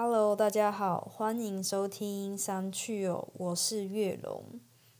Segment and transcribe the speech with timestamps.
[0.00, 4.44] Hello，大家好，欢迎收听三趣哦，我是月龙。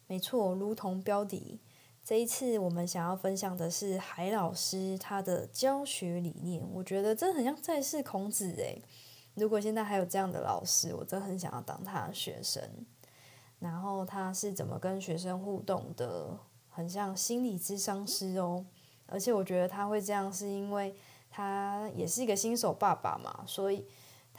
[0.08, 1.60] 没错，如同标题，
[2.02, 6.68] 这一次我们想要分享的是海老师他的教学理念。
[6.72, 8.82] 我觉得真很像在世孔子诶。
[9.34, 12.60] 如果现在还有这样的老师，我真的很想要当他的学生。
[13.60, 16.36] 然后他是怎么跟学生互动的？
[16.68, 18.66] 很像心理咨商师哦。
[19.06, 20.92] 而且我觉得他会这样，是因为
[21.30, 23.86] 他也是一个新手爸爸嘛，所以。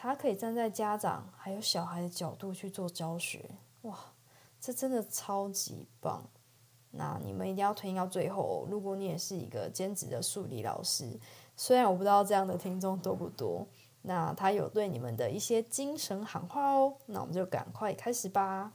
[0.01, 3.49] 他可以站在家长还有小孩的角度去做教学，
[3.81, 3.97] 哇，
[4.57, 6.23] 这真的超级棒！
[6.91, 8.65] 那你们一定要听到最后。
[8.71, 11.19] 如果你也是一个兼职的数理老师，
[11.57, 13.67] 虽然我不知道这样的听众多不多，
[14.03, 16.95] 那他有对你们的一些精神喊话哦。
[17.07, 18.71] 那我们就赶快开始吧。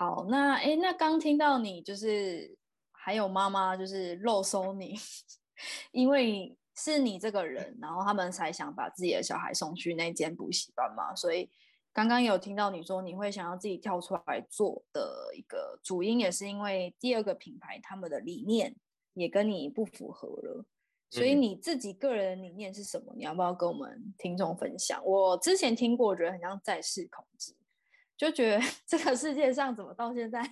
[0.00, 2.56] 好，那哎，那刚听到你就是
[2.90, 4.94] 还有妈妈就是肉收你，
[5.92, 11.50] 因为是你这个人，然后他们才想把自己的小孩送去那间补习班嘛，所以
[11.92, 18.74] 刚刚有听到你说你会想要自己跳出来做的一个主因，也是因为第二个品牌他们的理念
[19.12, 20.64] 也跟你不符合了，
[21.10, 23.12] 所以你自己个人的理念是什么？
[23.14, 25.04] 你要不要跟我们听众分享？
[25.04, 27.54] 我之前听过，我觉得很像在世控制。
[28.20, 30.42] 就觉得 这个世界上怎么到现在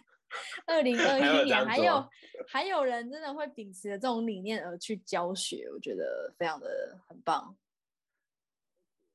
[0.64, 2.08] 二零二一年还有
[2.46, 7.54] 还有人真的会秉持这种理念而去教学，我觉得非常的很棒。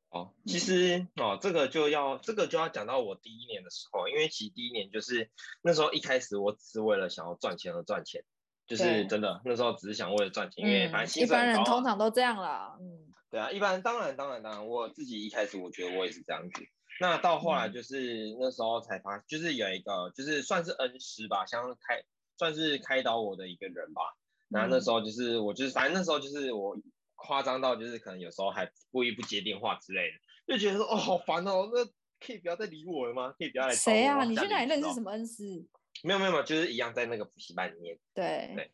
[0.09, 5.31] 哦，其实哦，这个就要这个就要讲到我第一年的时候，因为其实第一年就是
[5.63, 8.23] 那时候一开始我只是为了想要赚钱而赚钱，
[8.67, 12.77] 就是真的那时候只是想为了赚钱，因为反正一般人通常都这样啦。
[12.79, 16.63] 嗯，对啊，一般当然当然当然，我自己一开始我觉得我也是这样子。
[16.99, 22.01] 那到后来就是那时候才发，就是有一个就是算是恩师吧，像开
[22.37, 24.01] 算是开导我的一个人吧。
[24.47, 26.77] 然后那时候就是我就是反正那时候就是我
[27.15, 31.83] 夸张到就是可能有时候还故意不接电话之类的，就觉得说哦好烦哦，那
[32.25, 33.33] 可以不要再理我了吗？
[33.37, 34.23] 可以不要来谁啊？
[34.23, 35.43] 你去哪里认识什么恩师？
[36.03, 37.97] 没有没有没有，就是一样在那个补习班里面。
[38.13, 38.71] 对对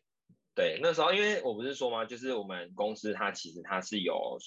[0.54, 2.04] 对，那时候因为我不是说吗？
[2.04, 4.38] 就是我们公司它其实它是有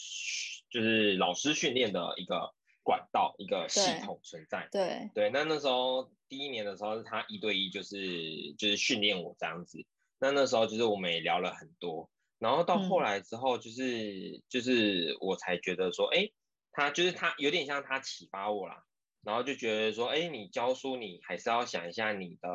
[0.70, 2.54] 就是老师训练的一个。
[2.84, 9.84] 管道一个系统存在，对对，那那时候第一年的时候是他一对一，就是就是训练我这样子。
[10.20, 16.30] 那那时候就是我们也聊了很多，然后到后来之后，就是就是我才觉得说，哎，
[16.72, 18.84] 他就是他有点像他启发我啦，
[19.24, 22.50] 然后就觉得说，哎，你教书你还是要想一下你的，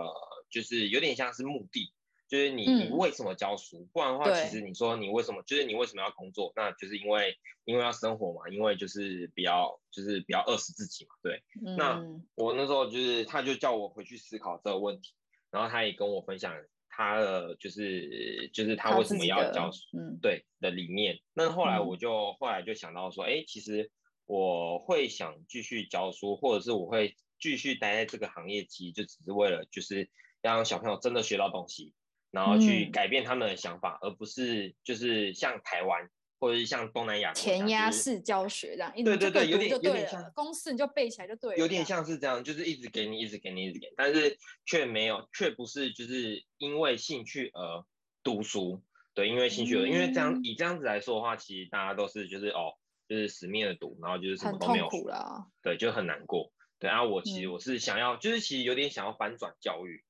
[0.51, 1.93] 就是有点像是目的。
[2.29, 3.89] 就是你，你为什么教书？
[3.91, 6.53] 不然的话，其实你说你为什么，就是你为什么要工作？
[6.55, 7.35] 那就是因为，
[7.65, 11.15] 因为要生活嘛，因为就是比较，就是比较饿死自己嘛。
[11.23, 11.43] 对。
[11.77, 15.15] 那我那时候就是，他就叫我回去思考这个问题，
[15.51, 16.55] 然后他也跟我分享
[16.91, 21.19] 他的，就是就是他为什么要教书，对的理念。
[21.33, 23.91] 那后来我就后来就想到说，哎，其实
[24.27, 30.11] 我会想继续教书，或者是我会继续待在这个行业，其实就只是为了就是
[30.43, 31.95] 让小朋友真的学到东西。
[32.31, 36.09] 然后去改变他们的想法，而不是就是像台湾
[36.39, 47.85] 或者是像东南亚填鸭式教学这样，对对对，有点有点像公式你就背起来就对了，有点像是这样，就是一直给你，一直给你，一直给，但是却没有，却不是就是因为兴趣而
[48.23, 48.83] 读书，
[49.15, 52.75] 对，因为兴趣而，因为这样以这样子来说的话，其实大家都是就是哦，
[53.09, 60.05] 就是死命的读，然后就是什么都没有，苦了对，就很难过，对，然后我其实我是想要，就是其实有点想要翻转教育。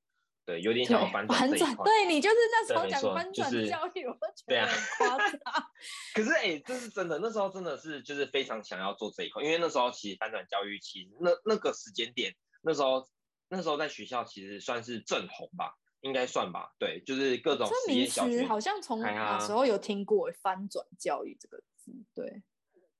[0.49, 1.85] 对，有点想要反转这一块。
[1.85, 5.39] 对你就是那时候讲翻转教育，我觉得很夸张。
[6.15, 13.07] 可是哎，这是真的，那时候真的是就是非常想要做这一块，因为那时候其实翻转教育其实那那个时间点，那时候
[13.51, 16.73] 那时候在学校其实算是正红吧，应该算吧。
[16.79, 17.69] 对，就是各种
[18.09, 21.93] 小学，好像从那时候有听过翻转教育这个字。
[22.15, 22.43] 对，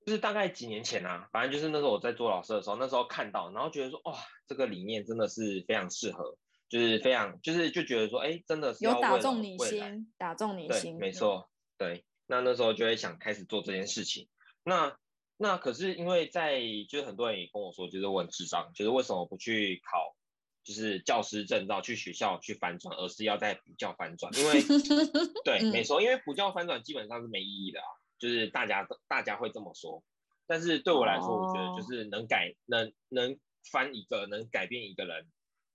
[0.05, 4.13] 就是大概几年前啊，反正就是那时候我在做老师的时候，那时候看到，然后觉得说哇，
[4.47, 6.37] 这个理念真的是非常适合。
[6.69, 12.05] 就是非常，就是就觉得说，哎，真的是有打中你心，打中你心，没错，对。
[12.27, 14.29] 那那时候就会想开始做这件事情。
[14.63, 14.95] 那
[15.35, 20.15] 那可是因为在，就是很多人也跟我说，就是我很智障，就是为什么不去考，
[20.63, 24.31] 就是教师证照，去学校去翻转，而是要在补教翻转？
[24.37, 24.61] 因为
[25.43, 27.87] 对，没错，因为补教翻转基本上是没意义的啊，
[28.19, 30.03] 就是大家大家会这么说。
[30.45, 33.39] 但是对我来说，我觉得就是能改，能能
[33.71, 35.25] 翻一个，能改变一个人。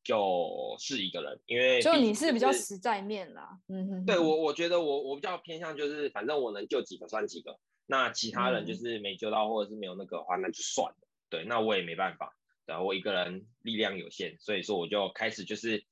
[0.05, 12.37] 就是一个人，因为就你是比较实在面啦，嗯哼，对我我觉得我我比较偏向就是，反正我能救几个算几个，那其他人就是没救到或者是没有那个的话，那就算了，对，那我也没办法，
[12.67, 15.85] 对我一个人力量有限，所以说我就开始就是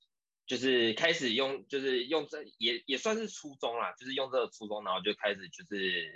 [0.47, 6.13] 就是开始用，就是用这也也算是初衷啦，就是用这个初衷，然后就开始就是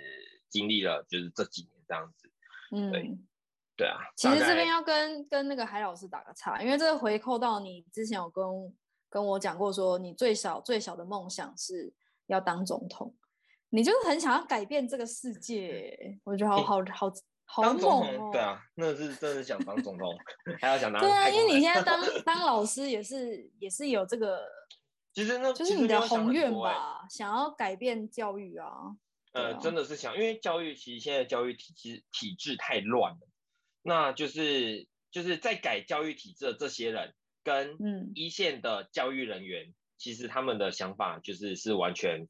[0.49, 2.31] 经历了，就是这几年这样子。
[2.69, 3.17] 嗯，对，
[3.77, 3.97] 对啊。
[4.15, 8.43] 其实这边要跟跟那个海老师打个岔，因为这个回扣到你之前有跟
[9.09, 11.93] 跟我讲过，说你最小最小的梦想是
[12.25, 13.15] 要当总统，
[13.69, 17.13] 你就是很想要改变这个世界，我觉得好好好。
[17.63, 20.13] 当总统，对啊，那是真的想当总统，
[20.59, 21.01] 还要想当。
[21.01, 24.41] 对啊，因为你现在当 当老师也是也是有这个，
[25.15, 28.69] 其实那就是你的宏愿吧，想要改变教育啊。
[29.31, 33.26] 呃，真的是想，因为教育其实现在教育体制体制太乱了，
[33.87, 37.77] 那就是就是在改教育体制的这些人跟
[38.15, 42.27] 一线的教育人员，其实他们的想法就是是完全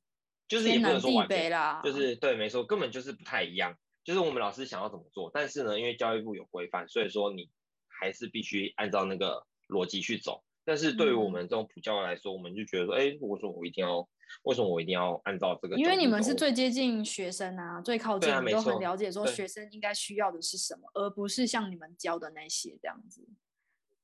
[0.47, 1.51] 就是也不能说完全，
[1.83, 3.75] 就是对，没错，根本就是不太一样。
[4.03, 7.49] 就是我们老师想要怎么做，但是呢，因为教育部有规范，所以说你
[7.87, 10.43] 还是必须按照那个逻辑去走。
[10.63, 14.07] 但是对于我们这种普教来说，我们就觉得说，哎，如果说我一定要？
[14.43, 15.75] 为什么我一定要按照这个？
[15.77, 23.27] 因为你们是最接近学生啊，最靠近，都很了解说学生应该需要的是什么，而不是像你们教的那些这样子。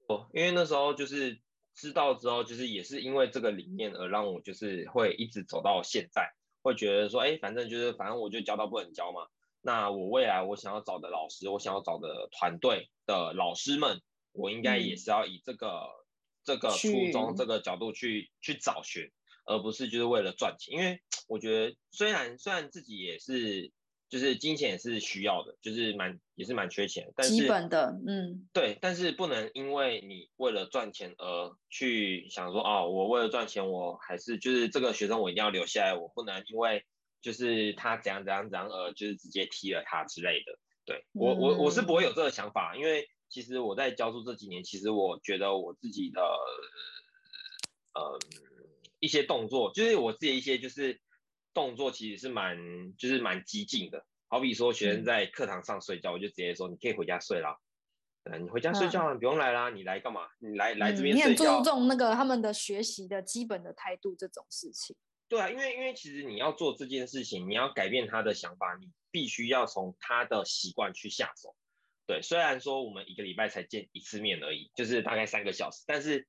[0.07, 1.39] 哦，因为那时候就是
[1.73, 6.29] 知道之后，就是也是因为这个理念而让我就是会一直走到现在，
[6.61, 9.27] 会觉得说，哎，反正就是反正我就教到不能教嘛。
[9.65, 14.01] 那我未来我想要找的老师，我想要找的团队的老师们，
[14.33, 15.87] 我应该也是要以这个
[16.43, 19.09] 这个初衷、这个角度去去找寻，
[19.45, 20.73] 而不是就是为了赚钱。
[20.73, 23.71] 因为 我觉得虽然虽然自己也是
[24.09, 36.85] 就是金钱也是需要的，就是蛮也是蛮缺钱，但是基本的嗯对，但是不能因为你为了赚钱而去想说哦，我为了赚钱，我还是就是这个学生我一定要留下来，我不能因为。
[37.23, 40.59] 就是他怎样怎样怎样，呃，就是直接踢了他之类的。
[40.83, 46.21] 对我我我是不会有这个想法，因为其实我在教书这几年，其实我觉得我自己的
[47.93, 48.19] 呃
[49.03, 51.01] 一些动作，就是我自己一些就是
[51.53, 52.57] 动作，其实是蛮
[52.97, 54.05] 就是蛮激进的。
[54.29, 57.57] 好比说学生在课堂上睡觉，我就直接说你可以回家睡啦。
[58.23, 60.21] 嗯，你回家睡觉，你不用来啦，你来干嘛？
[60.39, 61.43] 你来来这边睡觉。
[61.43, 64.95] 你很注重那个他们的学习的基本的态度这种事情。
[65.27, 71.53] 对啊，因为因为其实你要做这件事情，你要改变他的想法，你必须要从他的习惯去下手。
[72.07, 76.25] 对，虽然说我们一个礼拜才见一次面而已，就是大概三个小时，但是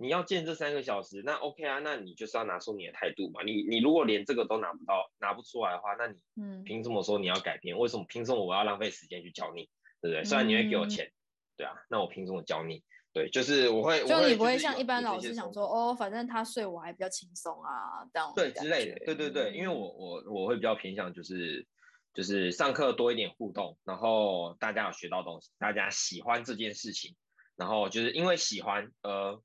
[0.00, 3.42] 你要见这三个小时，那 OK 啊，那你就是要拿出你的态度嘛。
[3.42, 7.76] 你你如果连这个都拿不到、拿不出来的话，那你嗯，凭什么说你要改变？
[7.76, 9.68] 为什么凭什么我要浪费时间去教你？
[10.00, 10.24] 对不对？
[10.24, 11.10] 虽然你会给我钱，
[11.56, 12.84] 对啊，那我凭什么教你？
[13.12, 21.66] 对，就是我会，就你不会像一般老师想说，哦，反正他睡我还比较轻松啊，这样对之类的，对对对，因为我我我会比较偏向就是
[22.14, 27.16] 就是上课多一点互动，然后大家有学到东西，大家喜欢这件事情，
[27.56, 29.42] 然后就是因为喜欢，呃，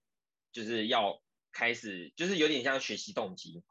[0.54, 1.22] 就是要
[1.52, 3.64] 开始，就是有点像学习动机，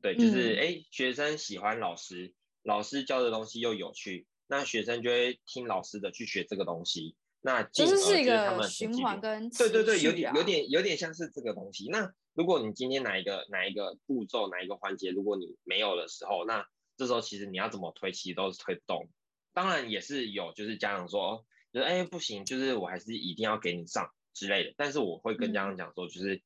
[0.00, 2.32] 对，就是哎，学生喜欢老师，
[2.62, 7.16] 老师教的东西又有趣，那学生就会听老师的去学这个东西。
[7.42, 11.88] 那其实是一个循环跟对对对，有点有点有点像是这个东西。
[11.88, 16.66] 那如果你今天哪一个哪一个步骤哪一个环节，如果你没有的时候，那
[16.98, 19.08] 这时候其实你要怎么推，其实都是推不动。
[19.54, 24.74] 当然也是有，就是家长说，就是哎不行，就是我还是一定要给你上之类的。
[24.76, 26.42] 但是我会跟家长讲说，就是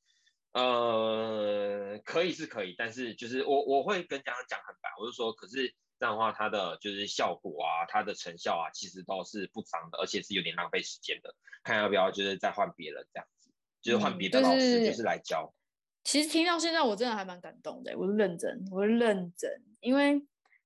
[0.53, 5.75] 呃可以是可以，但是就是我我会跟家长讲很白，我就说可是。
[5.97, 11.33] 这样的话，它的就是效果啊，它的成效啊，其实都是不彰的，而且是有点浪费时间的。
[11.63, 15.55] 看要不要就是再换别人这样子，就是换别的老师就是来教。
[16.03, 17.97] 其实听到现在，我真的还蛮感动的。
[17.97, 20.21] 我是认真，我是认真，因为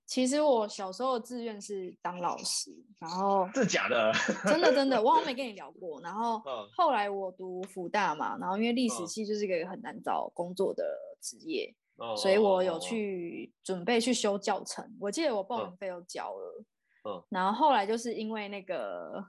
[0.09, 4.11] 其实我小时候的志愿是当老师，然后是假的，
[4.47, 6.01] 真的真的，我好像没 跟你聊过。
[6.01, 6.43] 然后
[6.75, 10.83] 后来我读福大嘛，然后因为历史系就是一个很难找工作的
[11.21, 11.73] 职业。
[12.17, 16.65] 所以我有去准备去修教程，我记得我报名费都交了。
[17.05, 19.21] 嗯，然后后来就是因为那个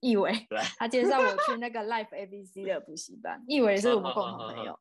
[0.00, 0.32] 易伟，
[0.76, 4.76] 他介绍我去那个 Life ABC 的补习班，易伟是我们共同朋友，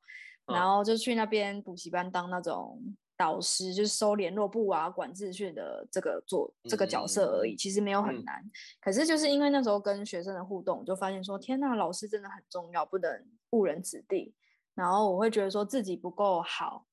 [0.48, 2.82] 然后就去那边补习班当那种
[3.22, 8.44] 导师，就是收联络部啊、管秩序的这个做这个角色而已，其实没有很难。
[8.82, 14.34] 可是就是因为那时候跟学生的互动，就发现说，天呐，老师真的很重要，不能误人子弟。
[14.74, 16.88] 然后我会觉得说自己不够好。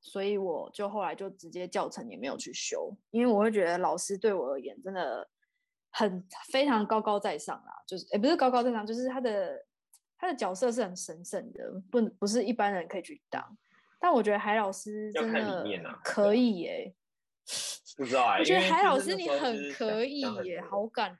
[0.00, 5.28] 所以我就后来就直接教程也没有去修，因为我会觉得老师对我而言真的
[5.90, 9.58] 很非常高高在上啦，就是也不是高高在上，就是他的
[10.16, 13.58] 他的角色是很神圣的，不不是一般人可以去当。
[13.98, 16.94] 但我觉得海老师真的可以耶，
[17.96, 21.18] 不知道 啊，我觉得海老师你很可以耶，好感人。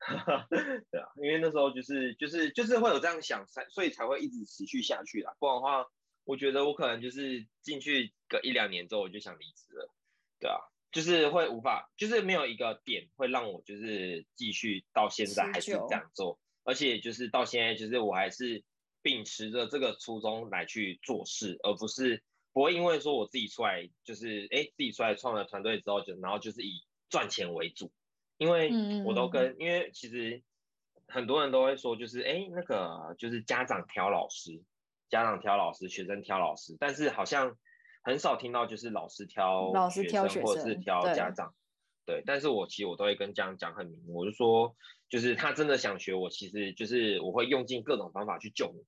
[0.90, 5.34] 对啊，因为那时候就是就是就是会有这样想，才所以才会一直持续下去啦。
[5.38, 5.84] 不然的话，
[6.24, 9.92] 我觉得我可能就是进去个一两年之后，我就想离职了。
[10.38, 10.56] 对啊，
[10.90, 18.64] 就是会无法，就是没有一个点会让我就是继续到现在还是这样做，而且就是到现在就是我还是
[19.02, 27.92] 秉持着这个初衷来去做事，而不是不会因为说我自己出来就是哎自己出来创了团队之后就然后就是以赚钱为主。
[28.38, 28.70] 因为
[29.04, 30.42] 我都跟，因为其实
[31.06, 34.62] 很多人都会说，就是哎，那个就是家长挑老师，
[35.10, 37.58] 家长挑老师，学生挑老师，但是好像
[38.02, 41.54] 很少听到就是老师挑老师挑学生或者是挑家长，
[42.10, 42.22] 对。
[42.26, 44.74] 但是我其实我都会跟家长讲很明，我就说，
[45.08, 48.84] 就是他真的想学，我其实就是我会用尽各种方法去救你，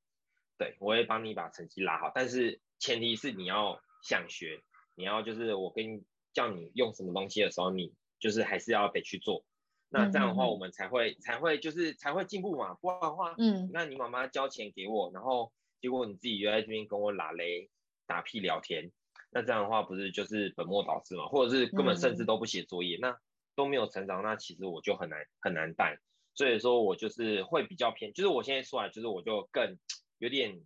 [0.59, 4.61] 对我会帮你把成绩拉好，但是前提是你要想学，
[4.95, 6.03] 你要就是我跟你
[6.33, 7.95] 叫你用什么东西的时候，你。
[8.23, 9.45] 就是还是要得去做，
[9.89, 17.69] 那这样的话我们才会才会就是才会进步嘛，不然的话，嗯，那你妈妈交钱给我，然后结果你自己又在这边跟我拉雷
[18.07, 18.93] 打屁聊天，
[19.33, 23.19] 那这样的话不是就是本末倒置嘛，或者是根本甚至都不写作业，那
[23.57, 25.99] 都没有成长，那其实我就很难很难带，
[26.35, 29.79] 所以说我就是会比较偏，就是我现在出来就是我就更
[30.19, 30.61] 有点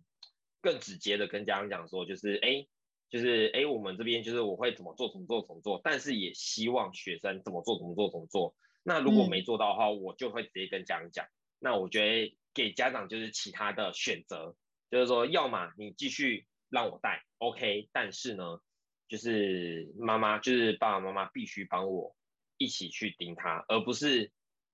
[0.61, 2.67] 更直接的跟家长讲说，就是哎。
[3.09, 8.53] 就是哎，我们这边就是我会怎么做怎么做怎么做，但是也希望学生怎么做怎么做怎么做。
[8.83, 11.25] 那如果没做到的话，我就会直接跟家长讲。
[11.57, 14.57] 那我觉得给家长就是其他的选择，
[14.91, 18.59] 就是说，要么你继续让我带，OK，但是呢，
[19.07, 22.15] 就是妈妈就是爸爸妈妈必须帮我
[22.57, 24.31] 一起去盯他，而不是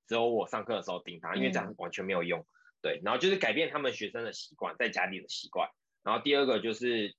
[0.08, 2.46] 只有我上课的时候盯他，因为这样完全没有用。
[2.82, 5.70] 对，然后就是改变他们学生的习惯，在家里的习惯。
[6.04, 7.16] 然后第二个就是。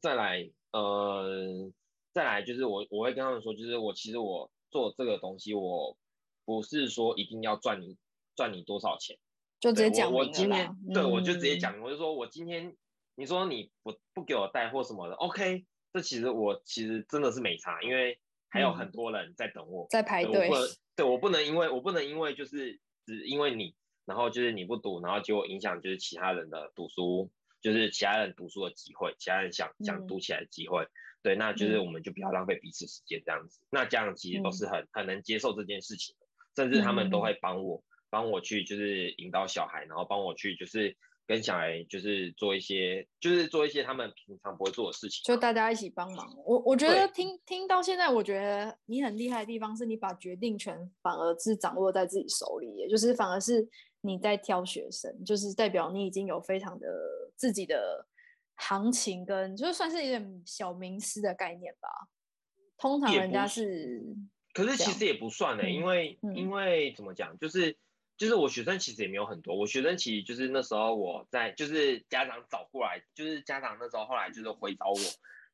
[0.00, 1.70] 再来，呃，
[2.14, 5.98] 再来就是我我会跟他们说，就是我其实我做这个东西，我
[6.46, 7.98] 不是说一定要赚你
[8.34, 9.18] 赚你多少钱，
[9.60, 12.74] 就直接讲我今天对我就直接讲，我就说我今天
[13.14, 20.50] 你说你不不给我带货什么的，OK，这其实我其实真的是没差，因为还有很多人在等我，在排队，
[20.96, 27.30] 对我不能因为我不能因为就是只因为你，然后就是你不读，然后结果影响就是其他人的读书。
[27.62, 30.84] 就是其他人读书的机会，其他人想想读起来的机会，
[31.22, 33.60] 对，那就是我们就不要浪费彼此时间这样子。
[33.70, 36.26] 那家长其实都是很很能接受这件事情的，
[36.56, 40.96] 甚至他们都会帮我帮我去就是引导小孩，然后帮我去就是
[41.32, 46.28] 跟小孩就是做一些就是做一些他们平常不会做的事情，就大家一起帮忙。
[46.44, 53.66] 我我觉得听听到现在，我觉得你很厉害的地方是你把决定权反而是掌握在自己手里，也就是反而是
[54.02, 56.86] 你在挑学生，就是代表你已经有非常的。
[57.34, 58.06] 自己的
[58.54, 61.88] 行情跟就算是有点小名师的概念吧，
[62.78, 64.00] 通常人家是，
[64.52, 67.76] 可是其实也不算的，因为因为怎么讲，就是
[68.22, 74.98] 就是我学生其实也没有很多，我学生其实就是那时候我在就是家长找过来，就是家长那时候后来就是回找我，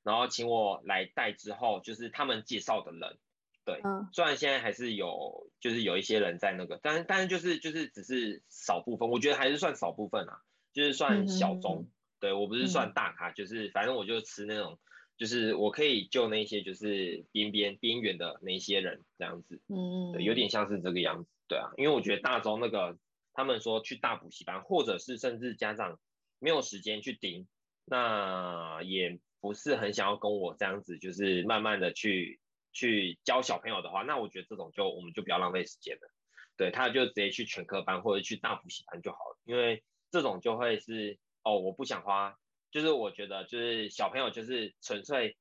[0.02, 3.16] 然后请我来带之后，就是他们介绍的人，
[3.64, 3.80] 对，
[4.12, 10.42] 虽然现在还是有就是有一些人在那个，但但是就是就是只是少部分，我觉得还是算少部分啊。
[10.74, 11.88] 就是算小众，
[12.20, 14.78] 对我不是算大咖，就是反正我就吃那种，
[15.16, 22.98] 就是我可以救那些就是边边边缘的那些人这样子，嗯嗯，有点像是这个样子，对啊，因为我觉得大中那个
[23.32, 25.98] 他们说去大补习班，或者是甚至家长
[26.38, 27.48] 没有时间去盯，
[27.84, 32.40] 那也不是很想要跟我这样子，就是慢慢的去
[32.72, 36.10] 去教小朋友的话，那我觉得这种就我们就不要浪费时间了，
[36.56, 39.82] 对，他就直接去全科班或者去大补习班就好了，因为。
[40.10, 42.38] 这种就会是哦，我不想花，
[42.70, 45.36] 就是我觉得就是小朋友就是纯粹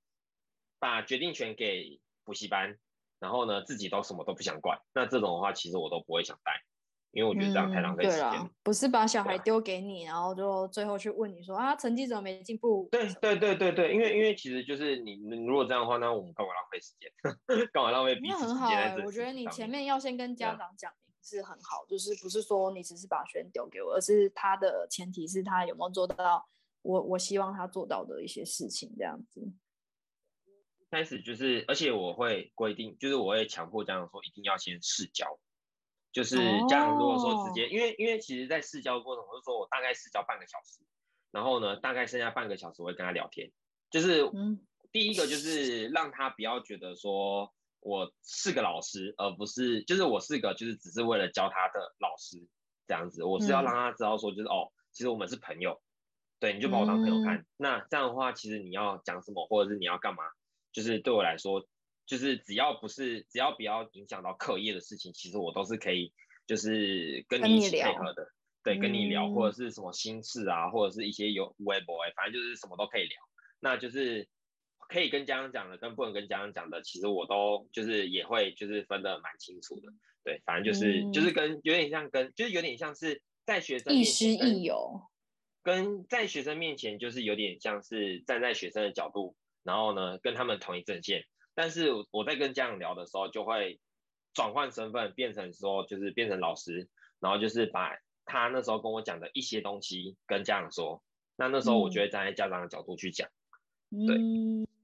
[0.78, 2.78] 把决定权给补习班，
[3.20, 6.52] 然后呢自己都什么都不想管，那这种的话其实我都不会想带，
[7.12, 8.50] 因为我觉得这样太浪费时间。
[8.64, 12.88] 不是把小孩丢给你，然后就最后去问你说啊成绩怎么没进步？
[12.92, 17.12] 对对对对对，因为因为其实就是你如果这样的话，那我们干嘛浪费时间？
[17.74, 19.04] 干嘛浪费彼此时间？
[19.06, 20.92] 我觉得你前面要先跟家长讲。
[21.30, 26.48] 是很好，就是不是说你只是把学生丢给我，而是他的前提是他有没有做到
[26.84, 29.42] 我我希望他做到的一些事情，这样子。
[30.90, 35.40] 开始就是，而且我会规定，就是我会强迫家长说一定要先试教，
[36.12, 40.80] 就是家长如果说直接，因为因为其实在试教过程，我就说我大概试教半个小时，
[41.32, 43.52] 然后呢，大概剩下半个小时我会跟他聊天，
[43.90, 44.24] 就是
[44.92, 47.54] 第一个就是让他不要觉得说。
[47.80, 52.46] 我是个老师，而不是就是我是个就是只是为了教他的老师
[52.86, 53.24] 这样子。
[53.24, 55.80] 我是要让他知道说，就是哦，其实我们是朋友，
[56.40, 57.46] 对，你就把我当朋友看。
[57.56, 60.24] 那这样的话，其实你要讲什么，或者是你要干嘛，
[60.78, 61.68] 就是对我来说，
[62.06, 66.14] 就是只要不是只要不要影响到课业的事情，其实我都是可以
[66.46, 68.32] 就是跟你一起配合的，
[68.64, 73.18] 对，跟你聊或者是什么心事啊，或者是一些有微博哎，反正就是什么都可以聊。
[73.60, 74.28] 那就是
[74.88, 79.92] 可以跟家长讲的，跟不能跟家长讲的，其实我都就是也会就是分得蛮清楚的。
[80.24, 85.02] 对，反正就是就是跟有点像跟就是有点像是在学生亦师亦友，
[85.64, 89.36] 跟在学生面前就是有点像是站在学生的角度，
[89.68, 91.26] 然后呢跟他们同一阵线。
[91.54, 93.80] 但是我在跟家长聊的时候，就会
[94.34, 96.88] 转换身份，变成说就是变成老师，
[97.20, 101.04] 然后就是把他那时候跟我讲的一些东西跟家长说。
[101.36, 103.30] 那那时候我就会站在家长的角度去讲。
[103.90, 104.18] 对，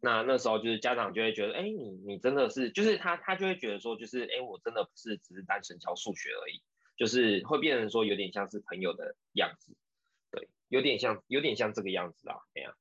[0.02, 6.62] 那那时候就是家长就会觉得，哎，你你真的是，就是他他就会觉得说，就是哎，我真的不是只是单纯教数学而已，
[6.96, 9.76] 就是会变成说有点像是朋友的样子，
[10.32, 12.76] 对，有点像有点像这个样子啊，这样，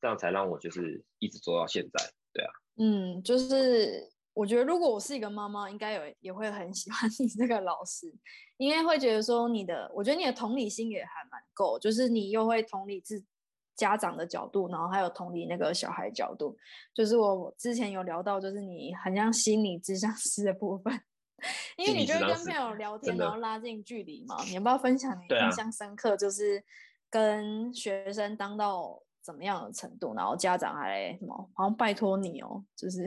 [0.00, 8.12] 这样才让我就是一直做到现在，对啊，嗯，就是我觉得如果我是一个妈妈，应该有也会很喜欢你这个老师，
[8.56, 13.24] 因为会觉得说你的，我觉得你的同理心也还蛮够，就是你又会同理自。
[13.76, 16.56] 家长的角度，然后还有同理那个小孩角度，
[16.94, 20.98] 就是我之前有聊到，就是你很像心理智商师的部分，
[21.76, 24.42] 因为你就会跟朋友聊天，然后拉近距离嘛。
[24.44, 26.64] 你要不要分享你印象深刻，就是
[27.10, 33.02] 跟学生当到怎么样的程度，然后家长还什么，好像拜托你哦，就是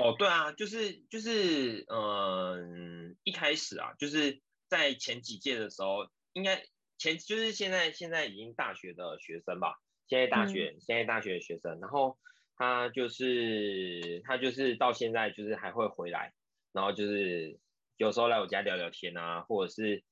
[0.00, 6.64] 哦，对啊，就是就是嗯，一开始啊，就是在前几届的时候，应该。
[6.98, 9.74] 前就是现在，现在已经大学的学生吧。
[10.06, 12.16] 现在大学，现在大学的学生，然后
[12.54, 16.32] 他就是他就是到现在就是还会回来，
[16.70, 17.58] 然后就是
[17.96, 20.04] 有时候来我家聊聊天啊，或者是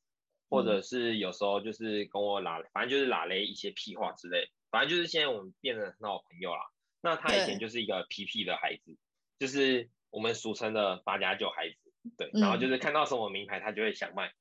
[0.48, 4.50] 或者是有时候就是跟我拉，反正就是拉了一些屁话之类。
[4.70, 6.62] 反正就是现在我们变得很好朋友啦。
[7.02, 8.96] 那他以前就是一个皮皮的孩子，
[9.38, 12.30] 就是我们俗称的八加九孩子，对。
[12.34, 14.32] 然后就是看到什么名牌，他就会想卖。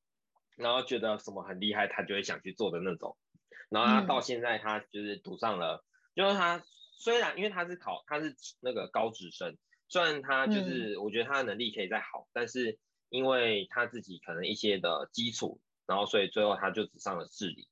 [0.55, 3.15] 然后觉得什么很厉害，他就会想去做的那种。
[3.69, 6.61] 然后他到现在，他就是读上了，就是他
[6.97, 9.57] 虽然因为他是考他是那个高职生，
[9.87, 17.69] 虽然他就是我觉得他的能力可以再好，但是因为他自己可能一些的基础，然后所以最后他就只上了智理，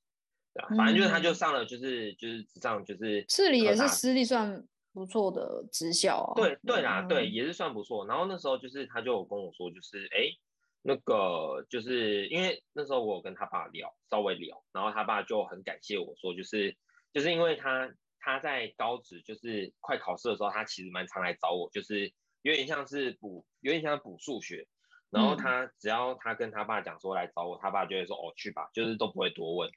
[0.76, 6.34] 反正就是他就上了，就是就是只上就是市里也是私立算不错的职校啊。
[6.36, 8.06] 对对啦，对也是算不错。
[8.08, 10.36] 然后那时候就是他就有跟我说，就是哎。
[10.84, 16.78] 那个就是因为那时候我有跟他爸聊，稍微聊，然后他爸就很感谢我说，就是
[17.12, 17.92] 就是因为他
[18.22, 24.66] 他在高职就是快考试的时候，他其实蛮常来找我，就是有点像是补，有点像补数学，
[25.10, 29.70] 然后他只要他跟他爸讲说来找我，他爸就会说哦去吧，就是都不会多问，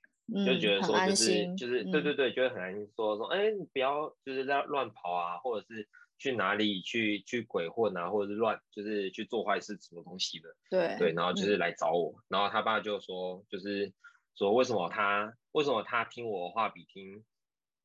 [0.47, 5.88] 就觉得说就是就是对对对，就会很安心说说哎你不要就是在乱跑啊，或者是。
[6.23, 10.55] 去哪里去去鬼混啊，或者是乱，就是去做坏事什么东西的。
[10.69, 13.90] 对对，然后就是来找我，然后他爸就说，就是
[14.37, 17.25] 说为什么他为什么他听我的话比听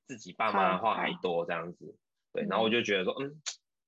[0.05, 1.95] 自己爸妈的话还多这样子。
[2.34, 3.41] 对，然后我就觉得说，嗯，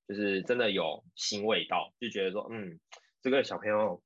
[0.07, 2.79] 就是真的有新味道，就觉得说，嗯，
[3.21, 4.01] 这个小朋友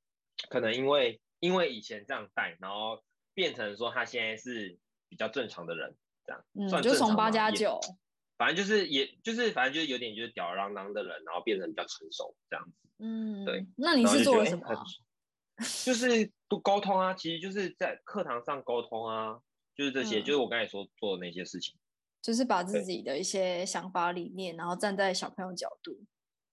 [0.48, 6.44] 可能因为因为以前这样带，然后变成说他现在是比较正常的人，这样。
[6.54, 7.80] 嗯，就从八加九。
[8.38, 12.88] 反正就是，也就是反正就是有点就是吊儿郎当的人，然后变成比较成熟这样子。
[12.98, 13.64] 嗯，对。
[13.76, 14.64] 那你是做了什么？
[15.84, 19.38] 就是多沟通啊，其实就是在课堂上沟通啊，
[19.76, 21.78] 就是这些，就是我刚才说做的那些事情。
[22.20, 26.00] 就是把自己的一些想法理念，然后站在小朋友角度。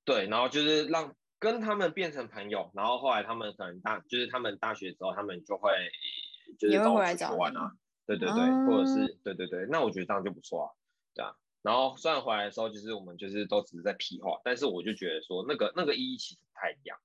[0.04, 5.72] 对，然后就是让跟他们变成朋友，然后后来他们可能大，就是他们大学之后，他们就会
[6.58, 7.74] 就是找我去玩啊。
[8.06, 10.68] 对对对，或者是对对对，那我觉得这样就不错啊，
[11.14, 11.36] 对啊。
[11.62, 16.98] 然后虽然回来的时候，就是我们就是都只是在屁话，但是我就觉得说那个那个意义其实不太一样。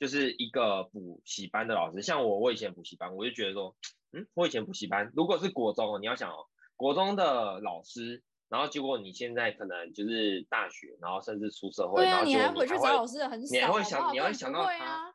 [0.00, 3.76] 就是一个补习班的老师，像我我以前补习班，我就觉得说，
[4.12, 15.09] 嗯，我以前补习班如果是国中，你要想哦，国中的老师，然后结果你现在可能就是大学，然后甚至出社会，然后你还回去找老师的很少，你还会想，你会想到他。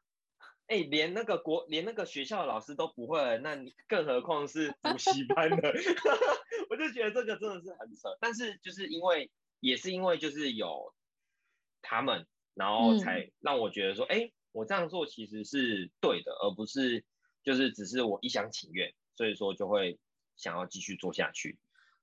[0.67, 5.73] 哎，连那个国，连那个学校的老师都不会，那你更何况是补习班的？
[6.69, 8.09] 我就觉得这个真的是很扯。
[8.19, 10.93] 但是就是因为，也是因为就是有
[11.81, 17.03] 他们，然后才让我觉得说，哎，我这样做其实是对的，而不是
[17.43, 19.99] 就是只是我一厢情愿，所以说就会
[20.35, 21.57] 想要继续做下去，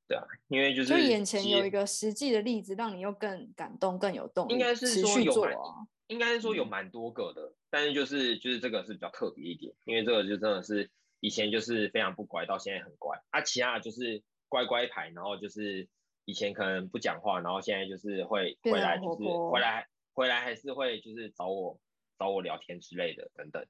[0.07, 5.87] 对啊，因为就是就眼前有一个实际的例子，让你又更感动，更有动力，应该是说有啊。
[6.09, 13.40] 应该是说有蛮多个的，但是就是就是这个是比较特别一点，因为这个就真的是以前就是非常不乖，到现在很乖啊。
[13.40, 15.88] 其他的就是乖乖牌，然后就是
[16.26, 21.80] 以前可能不讲话，然后现在就是会回来，就是回来回来还是会就是找我
[22.18, 23.64] 找我聊天之类的等等。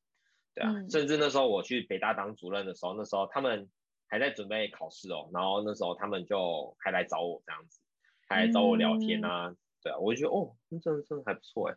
[0.55, 3.71] 对啊，甚至那时候我去北大当主任的时候，那时候他们
[4.09, 7.81] 还在准备考试哦，然后那时候他们就还来找我这样子，
[8.29, 11.77] 还来找我聊天啊，对啊，我就觉得哦，真的真的还不错哎，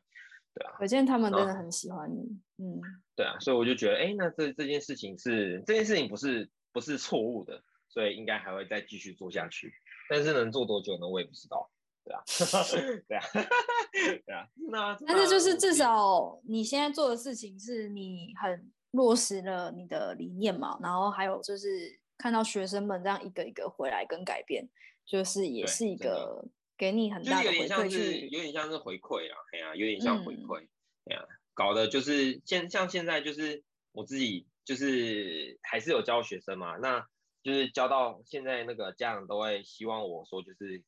[0.55, 2.21] 对啊，可见他们真的很喜欢你，
[2.57, 2.81] 嗯，
[3.15, 9.73] 对啊，所以我就觉得，哎，那这这件事情是这件事情不是不是错误的，所以应该还会再继续做下去，
[10.09, 11.07] 但是能做多久呢？
[11.07, 11.69] 我也不知道。
[12.05, 12.21] 对啊，
[13.09, 13.23] 对啊，
[14.25, 24.69] 对啊，那但是就是至少你现在做的事情是你很落实了你的理念嘛，然后还有就是看到学生们这样一个一个回来跟改变，
[25.03, 30.67] 就是也是一个给你很大的回馈，是有点像是回馈啊，哎呀，有点像回馈，
[31.05, 37.07] 哎呀，搞的就是现像现在就是我自己就是还是有教学生嘛，那
[37.43, 40.83] 就是教到现在那个家长都会希望我说就是。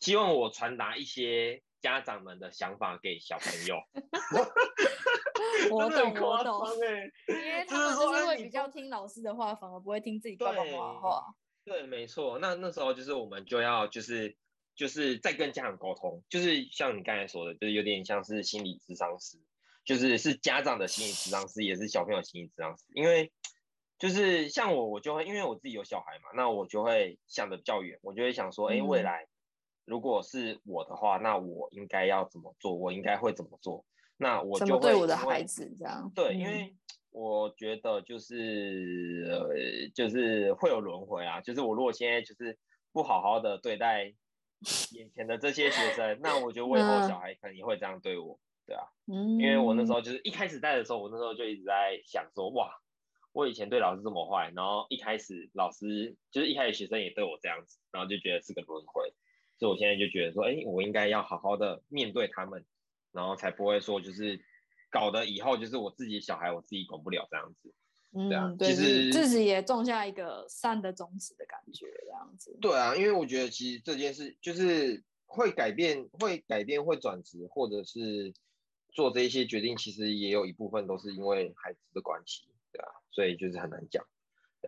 [0.00, 3.76] 希望我传达一些家长们的想法给小朋友。
[5.70, 6.60] 我懂，我懂。
[7.28, 11.24] 因为 他们就是会比较听老师的话，反而不会听自己爸爸妈妈的话。
[11.64, 12.38] 对，没错。
[12.38, 14.36] 那那时候就是我们就要就是
[14.76, 19.38] 就是在跟家长沟通，就是像你刚才说的，就是有点像是心理智商师，
[19.84, 22.84] 就是是家长的心理智商师，也是小朋友心理智商师。
[22.94, 23.32] 因为
[23.98, 29.26] 就是像我，我就会因为我自己有小孩嘛，那我就会想的比较远，我就会想说，哎，未来。
[29.86, 32.74] 如果是我的话，那我应该要怎么做？
[32.74, 33.84] 我应该会怎么做？
[34.16, 36.10] 那我就会对我的孩子这样。
[36.14, 36.74] 对，因为
[37.10, 39.54] 我觉得就是呃，
[39.94, 41.42] 就是会有轮回啊。
[41.42, 42.58] 就是我如果现在就是
[42.92, 44.14] 不好好的对待
[44.92, 48.84] 眼前的这些学生，那我觉得我以后小孩可能也会这样对我，对啊。
[49.06, 49.38] 嗯。
[49.38, 52.80] 因为我那时候就是一开始带的时候，我那时候就一直在想说，哇，
[53.32, 59.12] 我以前对老师这么坏，然后一开始老师就是一开始学生也对我这样子，然后就觉得是个轮回。
[59.58, 62.64] 所以我现在就觉得说，哎，我应该要好好的面对他们，
[63.12, 64.44] 然后才不会说就是
[64.90, 67.74] 搞得以后就是我自己小孩我自己管不了这样子。
[68.16, 72.56] 嗯，对，其实自己也种下一个善的种子的感觉，这样子。
[72.60, 78.32] 对啊，因为我觉得其实这件事就是会改变，会改变，会转职，或者是
[78.92, 84.04] 做这些决定，其实也有一部分都是因为孩子的关系，对啊，所以就是很难讲，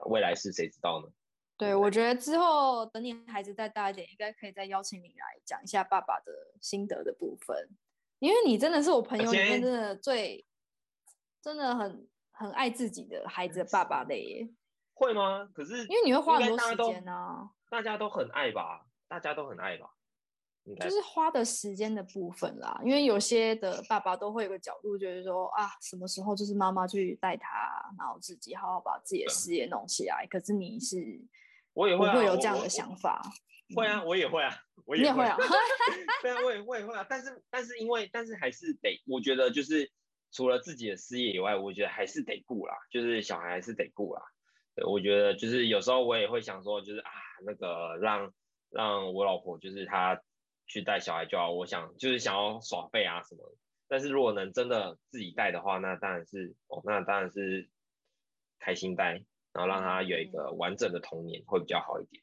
[0.06, 1.12] 未来是谁知道呢？
[1.56, 7.70] 对，我觉得之后等你孩子再大一点，应该可以再邀请你来讲一下爸爸的心得的部分，
[8.18, 10.44] 因为你真的是我朋友里面真的最，
[11.40, 12.06] 真的很
[12.36, 14.48] 很爱自己的孩子的爸爸的耶。
[14.94, 15.48] 会吗？
[15.54, 17.50] 可是因为你会花很多时间呢。
[17.68, 18.86] 大家都很爱吧？
[19.08, 19.90] 大家都很爱吧？
[20.80, 27.48] 就是花的时间的部分啦，因为有些的爸爸都会有个角度，就是说啊，什么时候就是妈妈去带他，
[27.98, 30.26] 然后自己好好把自己的事业弄起来。
[30.28, 30.96] 可是你是。
[31.72, 33.22] 我也会会有这样的想法，
[33.74, 34.50] 会啊，我也会啊，
[34.86, 35.36] 我也会啊，
[36.22, 39.86] 对啊，我也我也会啊，但是但是因为但是还是得，我觉得就是
[40.36, 44.20] 除了自己的事业以外，我觉得还是得顾啦，就是小孩还是得顾啦。
[44.74, 47.10] 对，我觉得就是有时候我也会想说，就是啊，
[47.46, 48.34] 那个让
[48.68, 50.20] 让我老婆就是她
[50.66, 53.56] 去带小孩就好，我想就是想要耍废啊什么。
[53.88, 57.70] 但是如果能真的自己带的话，那当然是哦，那当然是
[58.58, 59.24] 开心带。
[59.52, 62.22] 然后让他有一个完整的童年会比较好一点，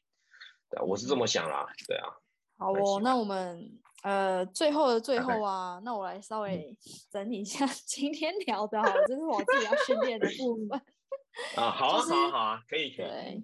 [0.70, 2.14] 对我是这么想啦，对啊。
[2.58, 3.72] 好哦，那我们
[4.04, 6.76] 呃最后的最后啊，那我来稍微
[7.10, 10.78] 整理一下今天聊的，好，这是我自己要训练的部分。
[11.56, 13.06] 啊，好啊，好啊，好啊，可以，可以。
[13.06, 13.42] 对，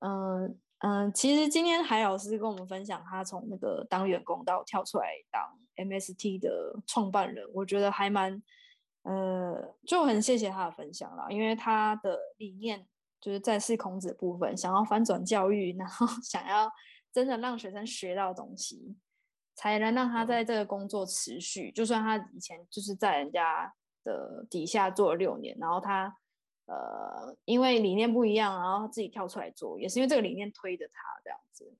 [0.00, 8.42] 嗯嗯，其实今天海老师跟我们分享他从那个当员工到跳出来当 MST 的创办人，我觉得还蛮
[9.02, 12.86] 呃，就很谢谢他的分享啦，因为他的理念。
[13.20, 16.70] 就是在是孔子的部分，想要翻转教育，然后 想要
[17.12, 18.94] 真的让学生学到东西，
[19.58, 21.72] 才能让他在这个工作持续。
[21.72, 26.16] 就算他以前就是在人家的底下做了六年，然后他
[26.66, 30.94] 呃因为理念不一样，然后自己跳出来做，也是因为这个理念推着他
[31.24, 31.76] 这样子。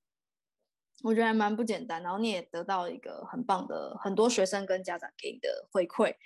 [1.04, 6.16] 我觉得还蛮不简单，然后你也得到一个很棒的很多学生跟家长给你的回馈。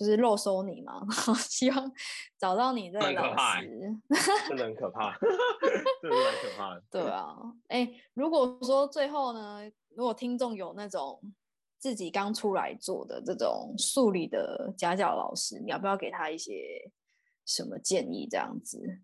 [0.00, 1.92] 就是漏收你嘛，然 后希望
[2.38, 3.68] 找到你这个老师，
[4.48, 5.14] 真的很可怕，
[6.00, 6.82] 真的蛮可怕的。
[6.90, 7.36] 对啊，
[7.68, 11.20] 哎，如果说最后呢，如果听众有那种
[11.76, 16.90] 自己刚出来做的这种数理的家教老师，你要不要给他一些
[17.44, 18.26] 什么建议？
[18.26, 19.00] 这样子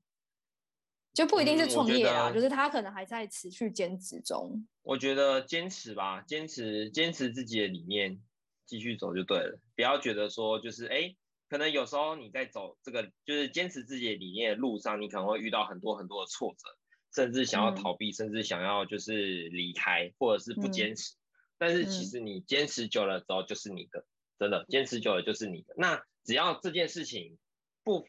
[1.13, 4.67] 就不一定是创业啊，就是他可能还在持续兼职中。
[4.83, 8.19] 我觉得坚持吧，坚持坚持自己的理念。
[8.67, 11.15] 继续走就对了，不要觉得说就是哎，
[11.49, 16.69] 可能有时候你在走这个就是坚持自己的理念的路上，你可能会遇到很多很多的挫折，
[17.15, 21.15] 甚至想要逃避，甚至想要就是离开或者是不坚持。
[21.59, 24.05] 但是其实你坚持久了之后就是你的，
[24.39, 25.75] 真的坚持久了就是你的。
[25.77, 27.39] 那只要这件事情
[27.85, 28.07] 不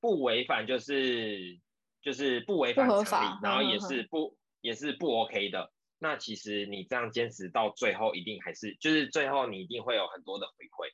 [0.00, 1.60] 不违反就是
[2.02, 5.70] 就是不违反不合常理，然后也是不也是不 OK 的。
[6.02, 10.90] 那其实你这样坚持到最后，一定还是就是最后你一定会有很多的回馈，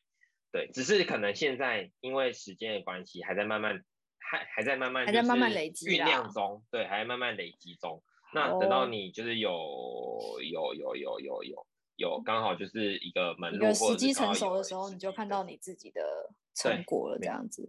[0.51, 3.85] 对，只是可能现在因为时间的关系，还在慢慢
[4.19, 8.03] 还还在慢慢还在慢慢累积酝酿中，对，还在慢慢累积中。
[8.35, 9.51] 那等到哦你就是有
[10.43, 16.03] 有有有有有有刚好就是一个门路，一个时机成熟的时候，你就看到你自己的
[16.55, 17.65] 成果了，这样子。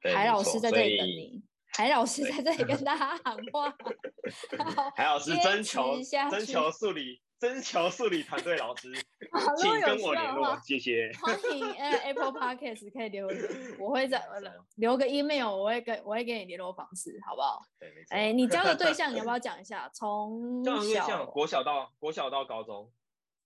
[0.00, 1.42] 对海老师在这里等你，
[1.76, 3.70] 海老师在这里跟大家喊话。
[4.74, 8.92] 好还有是坚征求征求数理征求数理团队老师，
[9.58, 11.10] 请跟我联络谢谢。
[11.22, 13.42] 欢迎呃 Apple Podcast 可以留言，
[13.78, 14.22] 我会在
[14.76, 17.60] 留个 email，我会跟我会给你联络方式，好不好？
[17.78, 18.14] 对，没错。
[18.14, 19.88] 哎，你交的对象你要不要讲一下？
[19.94, 22.92] 从小国小到国小到高中，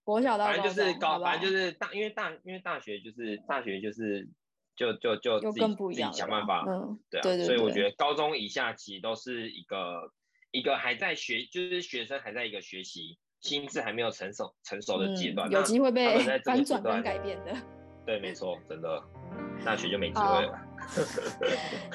[0.02, 4.28] 国小到反正就是高，反正就是大，因为大因为大学就是大学就是
[4.76, 10.10] 就就就又自己自己想办法，嗯，对啊，对对所以我觉得高中以下其实都是一个
[10.50, 17.54] 一个还在学，就是学生还在一个学习心智还没有成熟成熟的阶段，嗯有机会被翻转跟改变的。
[18.06, 19.02] 对，没错，真的，
[19.64, 20.60] 大学就没机会了。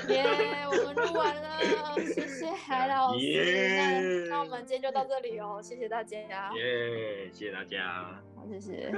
[0.09, 0.25] 耶
[0.65, 1.59] 我们录完了，
[2.03, 4.25] 谢谢海 老师。
[4.27, 8.19] 那我们今天就到这里哦，谢谢大家，耶，谢谢大家。
[8.35, 8.91] 好，谢谢。